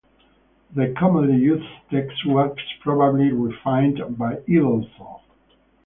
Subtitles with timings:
[0.73, 5.21] The commonly used text was probably refined by Idelsohn.